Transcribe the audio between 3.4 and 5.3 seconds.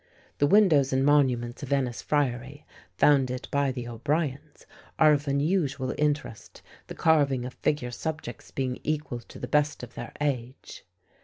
by the O'Briens, are of